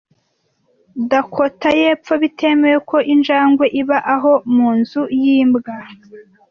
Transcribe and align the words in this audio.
Dakota 1.11 1.69
yepfo 1.81 2.13
bitemewe 2.21 2.77
ko 2.89 2.97
injangwe 3.13 3.65
iba 3.81 3.97
aho 4.13 4.31
Mu 4.55 4.69
nzu 4.79 5.01
yimbwa 5.21 5.73